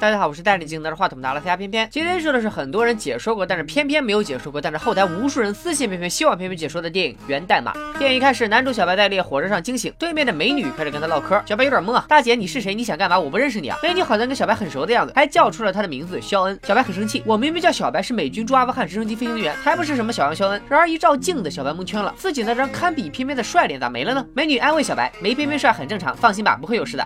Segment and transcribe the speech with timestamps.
[0.00, 1.88] 大家好，我是戴眼镜拿着话筒拿了 C R 偏偏。
[1.90, 7.72] 今天说的是很多人解说过，但是偏偏没有解说过，但是后台无数人私信偏偏希望偏偏解说的电影《源代码》。
[7.98, 11.42] 电影一开始，男主小白在列火车上惊醒，对面的美女开始跟他唠嗑。
[11.44, 12.76] 小白有点懵啊，大姐你是谁？
[12.76, 13.18] 你想干嘛？
[13.18, 13.76] 我不认识你啊。
[13.82, 16.56] 美女好像跟小白很熟的样子，还叫出了他的名字肖恩。
[16.62, 20.62] 小白很生气，我明明叫小白，是美军驻阿富汗直升机飞行员，还不是什么小杨肖恩。
[20.68, 24.24] 然而一照镜子，小白蒙圈了，自己那张堪比偏偏的帅脸咋没了呢？
[24.32, 27.04] 美女安慰小白，没偏偏帅很正常，放心吧，不会有事的。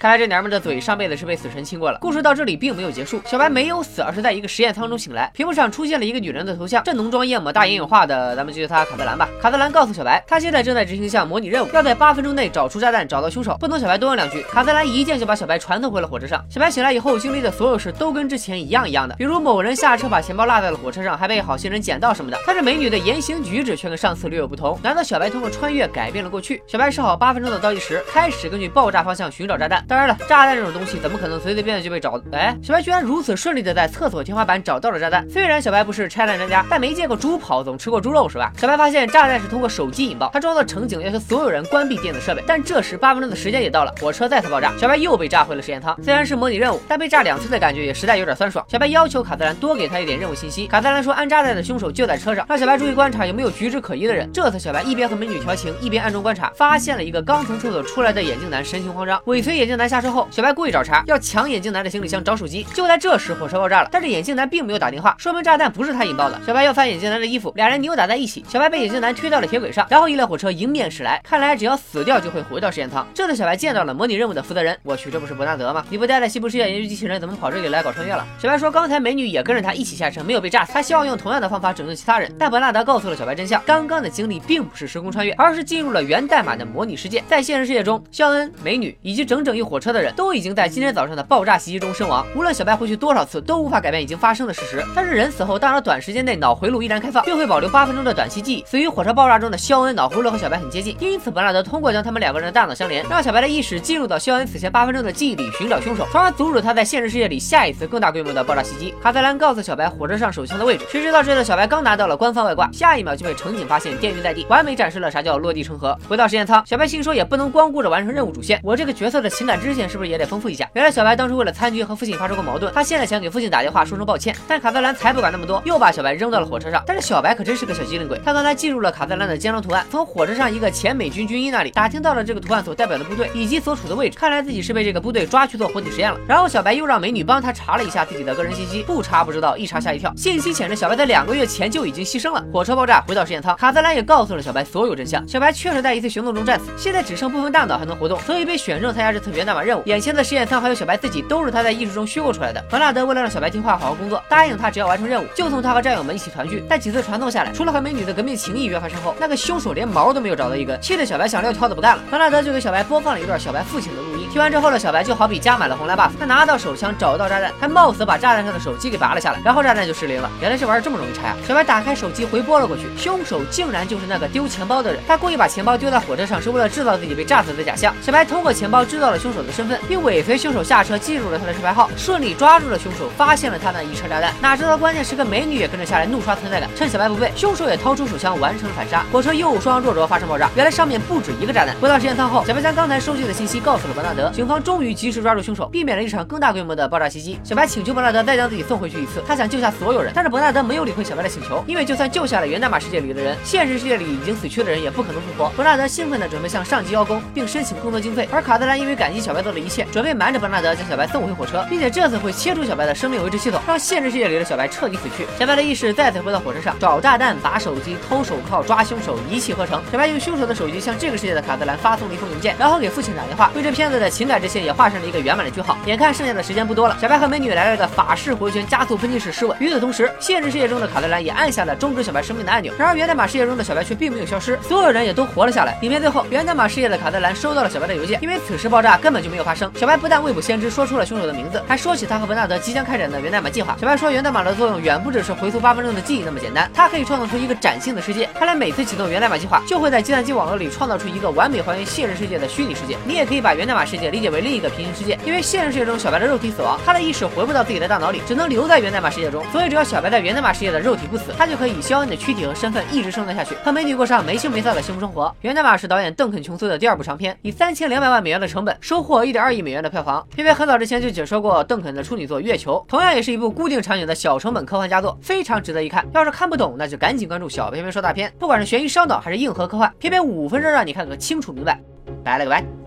[0.00, 1.98] 看来这娘们的嘴上辈子是被死神亲过了。
[2.00, 5.30] 故事到这里并没有结束，小白没有死，而是在一个实验舱中醒来。
[5.34, 9.28] 屏幕上出现了一个女人的头像，这浓妆艳抹、大眼影画的，咱们就叫她卡特兰吧。
[9.42, 13.58] 卡特兰告诉小白，她现在正在执行一项模拟任务，要在八分钟内找出炸弹，找到凶手。
[13.60, 16.42] 不等小白多问两句，卡特兰一剑就把小白传送回了火车上。
[16.48, 22.38] 小白醒来以后经历的所有事都跟之前一样一样的，比如某人下车把钱包落在了火车上，还被好心人捡到什么的。
[22.46, 24.80] 但是美女的言行举止却跟上次略有不同。
[24.82, 26.62] 难道小白通过穿越改变了过去？
[26.66, 29.84] 小白设好八分钟的倒计时，开始根据爆炸方向寻找炸弹。
[29.90, 30.70] 当然了，炸弹这种。
[30.70, 32.20] 东西怎么可能随随便便就被找？
[32.30, 35.28] 哎，小白居然如此顺利的在厕所天花板找到了炸弹。
[35.28, 38.52] 虽然小白不是拆弹专家，但没见过猪跑，总吃过猪肉是吧？
[38.56, 42.44] 小白发现炸弹是通过手机引爆，他装作乘警要求所有人关闭电子设备。
[42.46, 46.00] 但这时八分钟的时间也到了，火车再次爆炸，小白又被炸回了实验舱。
[46.04, 48.64] 虽然是模拟任务，但被炸两次的感觉也实在有点酸爽。
[48.68, 50.68] 小白要求卡特兰多给他一点任务信息。
[50.68, 54.30] 卡特兰说安炸弹的凶手就在车上，让小白注意观察有没有举止可疑的人。
[54.32, 61.40] 这次小白一边和美女调情，一边暗中观察，发现了一个刚从厕所出来的眼镜男，神情慌张，尾随眼镜男下车后，小白故意找茬，要抢。
[61.50, 66.38] 眼镜男的行李箱找手机，就在这时火车爆炸了，但是眼镜男并没有打电话，说明炸弹不是他引爆的。
[66.46, 73.04] 小白要翻眼镜男的衣服，俩人扭打在一起，小白被眼镜男推到了铁轨上，然后一辆火车迎面驶来，看来只要死掉就会回到实验舱。
[73.14, 75.84] 这次小白见到了模拟任务的负责人，我去，这不是伯纳德吗？
[75.88, 78.24] 你不待在西部世界研究机器人，怎么跑这里来搞穿越了？
[78.38, 82.32] 小白说刚才美女也跟着他一起下车，没有被炸死，他希望用同样的方法拯救其他人。
[82.38, 87.24] 但伯纳德告诉了小白真相，刚刚的经历并不是时空穿越，而是进入了源代码的模拟世界。
[87.26, 92.26] 在现实世界中，肖恩、美女以及整整一火车的人都已经在今天早上的爆炸袭击中身亡。
[92.34, 94.84] 无论小白回去多少次，都无法改变已经发生的事实。
[94.96, 98.64] 但是人死后，大脑短时间内脑回路依然开放，并会保留八分钟的短期记忆。
[98.66, 108.92] 死于火车爆炸中的肖恩脑回路和小白很接近，因此本拉德通过将他们两个人的大脑相连，让小白的意识进入到肖恩此前八分钟的记忆里寻找凶手，从而阻止他在现实世界里下一次更大规模的爆炸袭击。
[109.00, 115.96] 卡特兰告诉小白火车上手枪的位置，谁知道这次小白刚拿到了官方外挂，下一秒就被乘警发现电晕在地，完美展示了啥叫落地成盒。
[116.08, 120.68] 回到实验舱，小白心说也不能光顾着完成任务主线，我这个角色的情感支线是不是也得丰富一下？
[120.74, 122.84] 原来小白当初为了参军和父亲发生过矛盾，他。
[122.90, 126.82] 现在想给父亲打电话说声抱歉，但卡特兰才不管那么多，又把小白扔到了火车上。
[126.84, 134.18] 但是小白可真是个小机灵鬼，他刚才记住了卡特兰的肩章图案，从火车上一个前美军军医那里打听到了这个图案所代表的部队以及所处的位置。
[134.18, 136.18] 看来自己是被这个部队抓去做活体实验了。
[136.26, 142.44] 然后小白又让美女帮他查了一下自己的个人信息，不查不知道，一查吓一跳，信息显示小白在两个月前就已经牺牲了。
[142.52, 145.24] 火车爆炸，回到实验舱，卡特兰也告诉了小白所有真相。
[145.28, 149.82] 小白确实在一次行动中战死，现在只剩部分大脑还能活动，所以被选中参加这次源代码任务。
[149.86, 152.60] 眼前的实验舱还有小白自己，都是他在意识中虚构出来的。
[152.68, 153.60] 伯纳德为了让小白听。
[153.60, 156.64] 话好好工作，答应他只要完成任务，就送他和战友们一起团聚。
[156.66, 162.02] 但几次传送下来，除了和美女的革命情谊约发生后，那个凶手连毛都没有找到一根，气得小白想撂挑子不干了。
[162.08, 164.26] 伯纳德就给小白播放了一段小白父亲的录音。
[164.30, 170.30] 听完之后的小白就好比加满了红蓝 buff，他拿到手枪找到炸弹，还冒死把炸弹上的手机给拔了下来，然后炸弹就失灵了。
[170.40, 171.36] 原来这玩意儿这么容易拆啊！
[171.46, 175.02] 小白打开手机回拨了过去，凶手竟然就是那个丢钱包的人。
[175.06, 177.94] 他故意把钱包丢在火车上，是为了制造自己被炸死的假象。
[178.00, 184.32] 小白通过钱包知道了凶手的身份，并尾随凶手下车，记住了他的车牌号，顺利抓住了凶手，发现了他那一车炸弹。
[184.40, 186.68] 哪知道关键时刻，美女也跟着下来怒刷存在感。
[186.76, 189.04] 趁小白不备，凶手也掏出手枪完成了反杀。
[189.12, 191.74] 火车又双弱着发生爆炸，原来上面不止一个炸弹。
[191.76, 197.38] 回到实验舱后，小白将刚才收集的信息告诉了伯纳德，警方终于及时抓住凶手，避免了一场更大规模的爆炸袭击。
[197.44, 200.12] 小白请求伯纳德再将自己送回去一次，他想救下所有人。
[200.14, 205.50] 但是伯纳德没有理会小白的请求，因为就算救下了源代码世界里的人，现实世界里已经死去的人也不可能复活。
[205.56, 208.28] 伯纳德兴奋地准备向上级邀功，并申请更多经费。
[208.32, 215.00] 而卡特兰因为感激小白做的一切，准备瞒着伯纳德将小白送回火车，并且这次会切除小白的生命维持系统，让现实世界里的小白彻底。
[215.00, 219.80] 死去，小白的意识再次回到火车上，找炸弹、砸手机、偷手铐、抓凶手，一气呵成。
[219.90, 225.78] 小白用凶手的手机向这个世界的卡特兰发送了一封邮件，然后给父亲打电话，为这片子的情感支线也画上了一个圆满的句号。
[225.86, 229.56] 眼看剩下的时间不多了，小白和美女来了个法式回旋加速喷气式湿吻。
[229.58, 232.74] 与此同时，现实世界中的卡特兰也按下了终止小白生命的按钮。
[232.76, 235.78] 然而源代码世界中的小白却并没有消失，所有人也都活了下来。
[235.80, 239.68] 影片最后，源代码世界的卡特兰收到了小白的邮件，因为此时爆炸根根本就没有发生。
[239.74, 243.76] 小白不但未卜先知说出了凶手的名字，还说起他和文纳德即将开展的源代码计划。
[243.80, 245.74] 小白说，源代码的作用远不只是回溯八。
[245.74, 248.28] 分钟的记忆那么简单，它可以创造出一个崭新的世界。
[248.34, 252.96] 看来每次启动源代码计划，就会在计算机网络里创造出一个完美还原现实世界的虚拟世界。
[253.04, 259.44] 你也可以把源代码世界理解为另一个平行世界，因为现实世界中小白的肉体死亡，他的意识回不到自己的大脑里，只能留在源代码世界中。
[259.50, 265.34] 所以只要小白在源代码世界的肉体不死，他就可以以肖恩的躯体和身份一直生存下去，和美女过上没羞没臊的幸福生活。
[265.42, 270.26] 源代码是导演邓肯·琼斯的第二部长片，以三千两百万美元的成本收获一点二亿美元的票房。
[270.34, 276.06] 偏偏很早之前就解说过邓肯的处女作《月球》，同样也是一部固定场景的小成本科幻佳作，非常值得一看。
[276.12, 281.80] 要是看不懂，那就赶紧关注小编编说大片，不管是悬疑烧脑还是硬核科幻，偏偏五分钟让你看个清楚明白。
[282.24, 282.79] 拜了个拜。